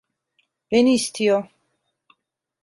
[0.71, 1.49] Beni istiyor.